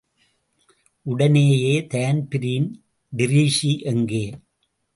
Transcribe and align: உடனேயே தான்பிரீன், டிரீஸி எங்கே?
உடனேயே 1.05 1.85
தான்பிரீன், 1.87 2.67
டிரீஸி 3.13 3.73
எங்கே? 3.83 4.25